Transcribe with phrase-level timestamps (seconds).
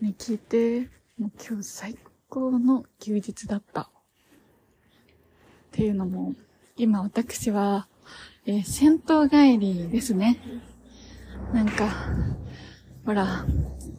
[0.00, 0.88] ね、聞いて、
[1.18, 1.98] もう今日最
[2.30, 3.82] 高の休日だった。
[3.82, 3.86] っ
[5.72, 6.34] ていうのも、
[6.76, 7.86] 今私は、
[8.46, 10.38] えー、銭湯帰りですね。
[11.52, 11.90] なんか、
[13.04, 13.44] ほら、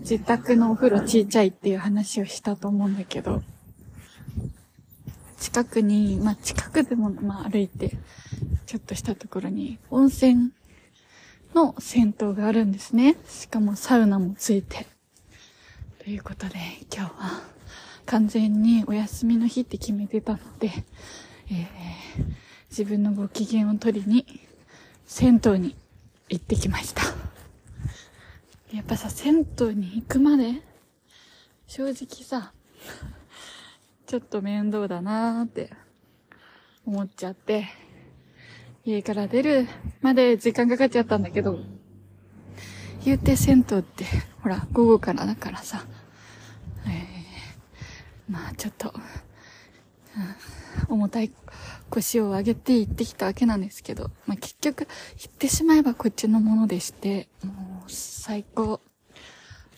[0.00, 3.42] 自宅のお風呂ちいちゃいっていう話をしたと思うんだけど、
[5.38, 7.96] 近くに、まあ、近くでも、まあ、歩いて、
[8.66, 10.52] ちょっとしたところに、温泉
[11.54, 13.16] の銭湯があるんですね。
[13.26, 14.86] しかもサウナもついて。
[16.06, 16.54] ということで、
[16.96, 17.42] 今日は
[18.04, 20.70] 完全にお休みの日って決めてたので、
[21.50, 21.66] えー、
[22.70, 24.24] 自分のご機嫌を取りに、
[25.04, 25.74] 銭湯に
[26.28, 27.02] 行ってきました。
[28.72, 30.62] やっぱさ、銭湯に行くまで、
[31.66, 32.52] 正直さ、
[34.06, 35.70] ちょっと面倒だなーって
[36.86, 37.66] 思っちゃって、
[38.84, 39.66] 家から出る
[40.02, 41.58] まで時間かかっちゃったんだけど、
[43.06, 44.04] 言うて銭湯って、
[44.42, 45.84] ほら、午後からだからさ、
[46.88, 48.92] えー、まあちょっと、
[50.88, 51.30] うん、重たい
[51.88, 58.80] 腰を上げて行ってきたわけなんですけど、まあ結局、言ってしまえばこっちのものでして、もう最高。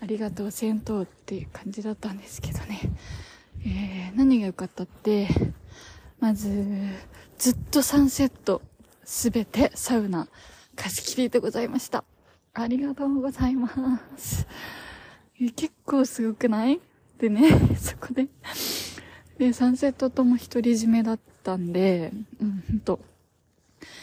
[0.00, 2.78] ありがとう、銭湯っていう感じだったんですけどね。
[3.64, 5.26] えー、何が良かったって、
[6.20, 6.64] まず、
[7.38, 8.62] ずっとサンセット、
[9.04, 10.28] すべてサウナ、
[10.76, 12.04] 貸し切りでございました。
[12.62, 14.46] ありがとうございます。
[15.54, 16.80] 結構すごくない？
[17.18, 18.28] でね、 そこで。
[19.38, 23.00] で、サンセットとも独り占めだったんで、うん、ほんと、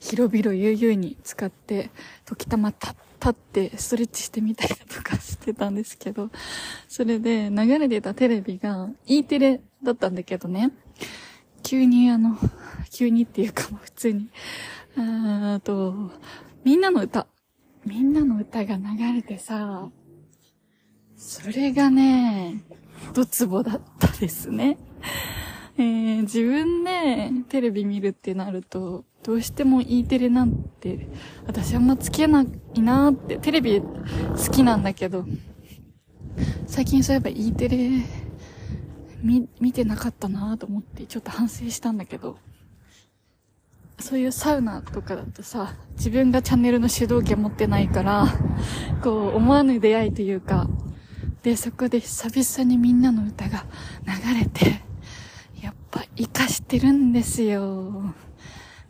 [0.00, 1.90] 広々悠々に使って、
[2.26, 2.94] 時たま立
[3.30, 6.30] ってストレッチしてみたりとかしてたんですけど、
[6.88, 10.70] それで流れてたテレビが E テレだったんだけどね、
[11.62, 12.36] 急にあの、
[12.90, 14.28] 急にっていうかもう普通に、
[14.96, 16.12] あと、
[16.62, 17.26] みんなの歌、
[17.86, 18.82] みんなの歌が流
[19.14, 19.90] れてさ、
[21.16, 22.62] それがね、
[23.12, 24.78] ドツボだったですね。
[25.76, 31.08] えー、自分でテレビ見るってなると、どうしても E テレなんて、
[31.46, 32.44] 私あんまつけな
[32.74, 35.26] いなーって、テレビ好きなんだけど、
[36.66, 37.90] 最近そういえば E テレ、
[39.22, 42.38] 見、見てなかったなーと思ってちょっと反省したんだけど、
[44.04, 48.26] そういうサウナとかだとさ、自分がチャンネルの主導権持ってないから、
[49.02, 50.68] こう、思わぬ出会いというか、
[51.42, 53.64] で、そこで久々にみんなの歌が
[54.06, 54.82] 流れて、
[55.62, 58.14] やっぱ活かしてるんですよ。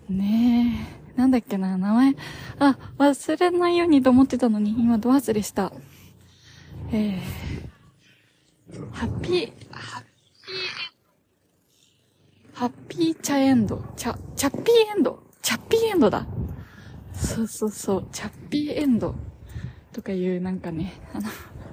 [0.09, 1.17] ねえ。
[1.17, 2.17] なんだっけな、名前。
[2.59, 5.73] あ、忘れないようにと思ってたのに、今ド忘れした。
[6.91, 10.04] えー、ハッピー、ハッ、
[12.55, 13.83] ハッピーチャエンド。
[13.97, 15.25] チャ、チャッピーエンド？
[15.43, 16.25] チャッピーエンドだ。
[17.13, 19.17] そうそうそう、チャッピーエンド。
[19.93, 21.29] とかいうなんかね、あの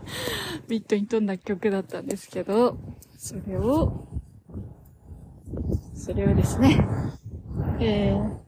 [0.67, 2.79] ビットに富んだ曲だったんですけど、
[3.15, 4.07] それを、
[5.93, 6.83] それをですね、
[7.79, 8.39] えー、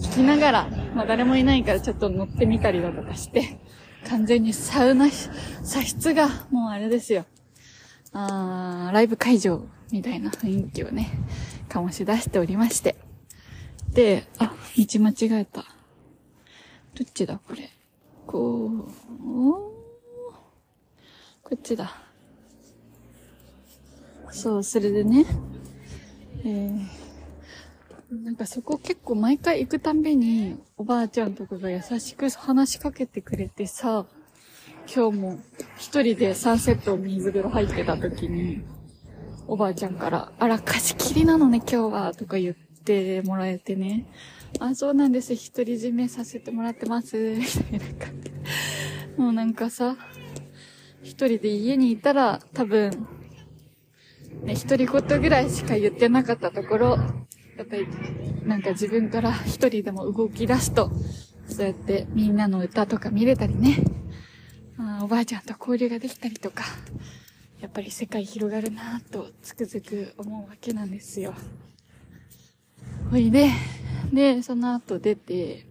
[0.00, 3.60] 聞きながら、まあ誰もいないからちょっと乗ってみたりだとかして、
[4.08, 7.24] 完全にサウナ、差室がもうあれですよ。
[8.12, 11.10] あー、ライブ会場みたいな雰囲気をね、
[11.68, 12.96] 醸し出しておりまして。
[13.92, 15.62] で、あ、道間違えた。
[16.94, 17.70] どっちだこれ。
[18.26, 18.90] こう、
[21.42, 21.92] こっちだ。
[24.30, 25.24] そう、それでね、
[26.44, 27.04] えー
[28.22, 34.06] なんかそこ結構毎回行くたんびにおばあちゃんとかが優しく話しかけてくれてさ、
[34.94, 35.38] 今日も
[35.78, 38.62] 一人でサンセットを水風呂入ってた時に、
[39.46, 44.06] おばあちゃんから、あら、貸し切りなのね今日は、とか言ってもらえてね。
[44.58, 45.34] あ、そうなんです。
[45.34, 47.36] 一人占めさせてもらってます。
[49.16, 49.96] もうなんかさ、
[51.02, 52.90] 一人で家にいたら多分、
[54.44, 56.98] ね、一人言ぐらいしか言ってなかったところ、
[57.56, 57.86] やっぱり、
[58.44, 60.90] なんか自分から一人でも動き出すと、
[61.48, 63.84] そうやってみんなの歌とか見れたりね、
[64.78, 66.64] あおばあちゃんと交流ができたりとか、
[67.64, 71.32] やっぱり世界広がるなぁとつくづく思うわけなんですよ。
[73.10, 73.48] ほいで、
[74.12, 75.66] で、その後出て、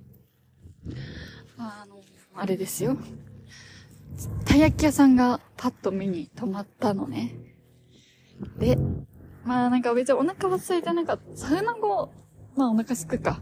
[1.55, 2.01] あの、
[2.33, 2.97] あれですよ。
[4.43, 7.35] たい焼き屋さんがパッと目に留まったのね。
[8.57, 8.75] で、
[9.43, 12.11] まあなんか別にお腹は空いてなんか、サウナ後、
[12.55, 13.39] まあお腹すくか。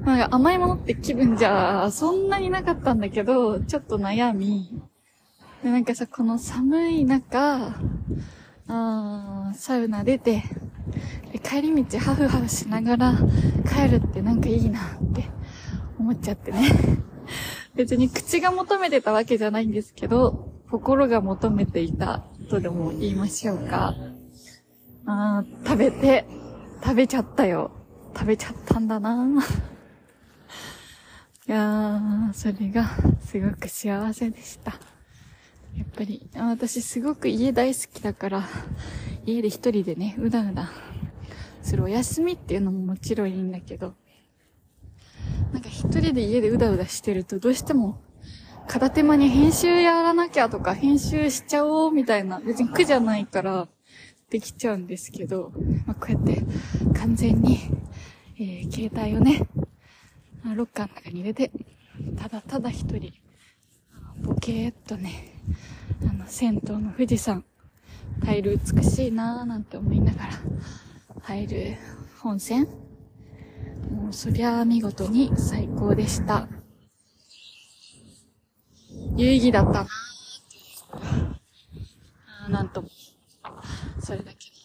[0.00, 4.82] なんか甘いものって気分じゃ、そんなになかったんだけど、ちょっと悩み。
[5.62, 7.74] で、なんかさ、この寒い中、
[8.68, 10.42] あサウナ出て、
[11.32, 13.14] で帰り道ハフハフしながら
[13.68, 14.82] 帰るってなんかいいなっ
[15.14, 15.24] て
[15.98, 16.70] 思っちゃってね。
[17.74, 23.94] 別に口が求めてたわけじゃないんですけど、心が求めていたとでも言いましょうか。
[25.04, 26.26] あー食べて、
[26.82, 27.70] 食べちゃったよ。
[28.14, 29.26] 食べちゃったんだな
[31.46, 32.88] いやー、それが
[33.20, 34.95] すごく幸せでした。
[35.76, 38.48] やっぱり、私すごく家大好きだから、
[39.26, 40.70] 家で一人でね、うだうだ
[41.62, 43.94] するお休みっていうのももちろんいいんだけど、
[45.52, 48.00] なんか一人で家でうだうだしてるとどうしても
[48.68, 53.68] 片手間に編集やらなきゃとか編集しちゃおうみたいな、別に苦じゃないから
[54.30, 55.52] できちゃうんですけど、
[55.86, 56.42] まあ、こうやって
[56.98, 57.58] 完全に、
[58.38, 59.46] えー、携帯をね、
[60.54, 61.50] ロッカーの中に入れて、
[62.16, 63.12] ただただ一人、
[64.22, 65.35] ボケーっとね、
[66.08, 67.44] あの、銭湯の富士山、
[68.24, 70.30] タイル美しいなーなんて思いながら
[71.22, 71.76] 入る
[72.20, 72.68] 本線。
[73.90, 76.48] もうそりゃあ見事に最高でした。
[79.16, 79.86] 有意義だったな
[82.46, 82.88] あなんとも。
[84.00, 84.56] それだけ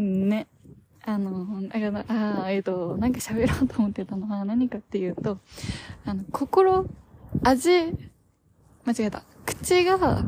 [0.00, 0.46] ね。
[1.06, 1.46] あの、
[2.08, 5.38] ああ、えっと、なんか喋ろうと思ってたのは何かっていうと、
[6.06, 6.86] あの、心、
[7.42, 7.70] 味、
[8.86, 9.22] 間違えた。
[9.46, 10.24] 口が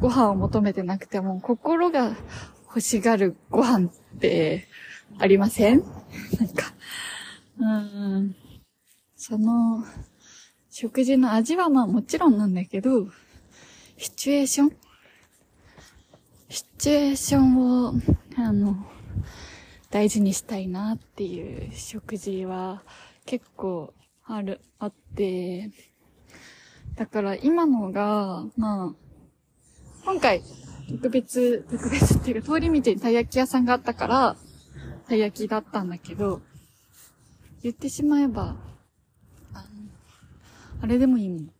[0.00, 2.16] ご飯を求めてなくても、心が
[2.66, 3.90] 欲しがるご飯っ
[4.20, 4.68] て
[5.18, 5.82] ありません？
[6.38, 6.72] なんか、
[7.58, 8.36] うん、
[9.16, 9.84] その、
[10.70, 13.08] 食事の味はまあもちろんなんだけど、
[13.96, 14.76] シチュエーション？
[16.48, 17.94] シチュエーションを、
[18.36, 18.86] あの、
[19.90, 22.82] 大事にしたいなっていう食事は
[23.26, 23.92] 結構
[24.24, 25.70] ある、あって、
[26.98, 28.94] だから今のが、まあ、
[30.04, 30.42] 今回
[30.90, 34.36] 特別、特別っていうか通り道にたい焼き屋さんがあったから、
[35.08, 36.40] たい焼きだったんだけど、
[37.62, 38.56] 言ってしまえば、
[39.54, 39.64] あの、
[40.82, 41.50] あれでもいいもん。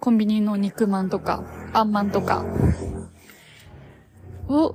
[0.00, 2.44] コンビニの肉まんとか、あんまんとか、
[4.48, 4.74] を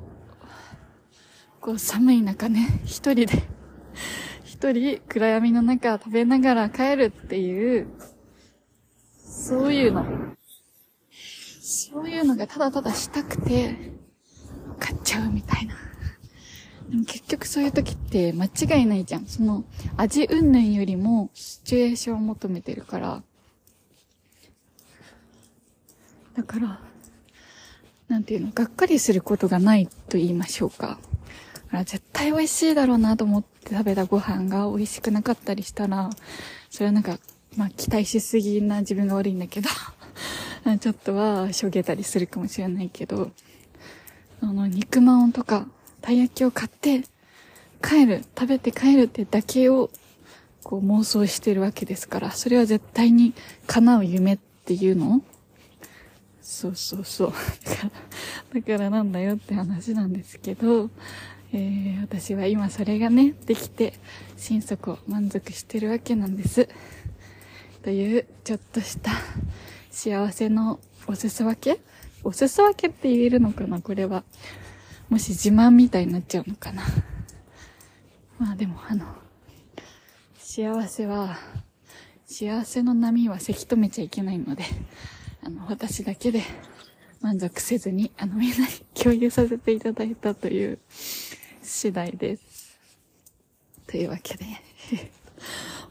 [1.59, 3.43] こう寒い中ね、一人で
[4.43, 7.87] 一人暗闇の中食べながら帰るっていう、
[9.59, 10.05] そういうの。
[11.61, 13.75] そういうのがただただしたくて、
[14.79, 15.75] 買っちゃうみたいな。
[16.89, 19.25] でも結局そういう時って間違いないじゃん。
[19.25, 19.63] その
[19.97, 23.23] 味云々よりもシチュエーションを求めてるから。
[26.35, 26.79] だから、
[28.07, 30.99] なんていうの、がっかりすることがないと言いましょうか。
[31.73, 36.11] から絶対美味しいだろうなと思って食べたご飯が美味しくなかったりしたら、
[36.69, 37.17] それはなんか、
[37.57, 39.69] まあ期待しすぎな自分が悪いんだけど
[40.79, 43.31] ちょっとはしょげたりするかもしれないけど、
[44.41, 45.67] あの、肉まんとか、
[46.01, 47.03] たい焼きを買って、
[47.81, 49.89] 帰る、食べて帰るってだけを、
[50.63, 53.33] こう妄想してるわけですから、それは絶対に
[53.67, 55.21] 叶う夢っていうの？
[56.41, 57.33] そうそうそう。
[57.65, 57.89] だか
[58.53, 60.89] ら、だからなんだよって話なんですけど、
[61.51, 63.93] えー、私は今それがね、できて、
[64.37, 66.69] 心底満足してるわけなんです。
[67.83, 69.11] という、ちょっとした
[69.91, 71.81] 幸せのお裾分け？
[72.23, 73.81] お裾分けって言えるのかな？
[73.81, 74.23] これは。
[75.09, 76.83] もし自慢みたいになっちゃうのかな？
[78.39, 79.05] まあでも、あの、
[80.37, 81.37] 幸せは、
[82.25, 84.63] 幸せの波はせき止めちゃいけないので、
[85.43, 86.41] あの、私だけで
[87.21, 90.79] 満足せずに、あの、みんなに共有させていただいたという、
[91.61, 92.79] 次第です。
[93.87, 94.45] というわけで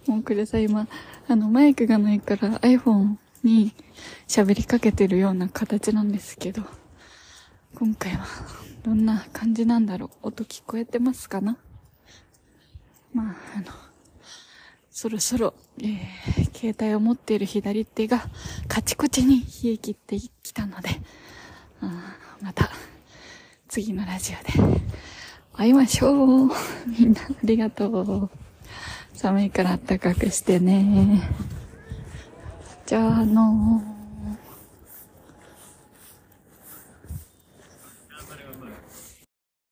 [0.06, 0.88] もうこれさ、今、
[1.28, 3.72] あの、マイクがないから iPhone に
[4.26, 6.62] 喋りかけてるような形なんですけど、
[7.74, 8.26] 今回は
[8.82, 11.56] どんな感じなんだろう音聞こえてますかな？
[13.14, 13.66] まあ、あの、
[14.90, 18.24] そろそろ、えー、携帯を持っている左手が
[18.68, 20.90] カチコチに冷え切ってきたので、
[21.80, 22.70] あまた
[23.68, 24.82] 次のラジオで
[25.54, 26.50] 会いましょう。
[26.86, 28.30] みんなありがとう。
[29.22, 31.22] 寒いから暖かくしてね。
[32.86, 33.91] じゃあのー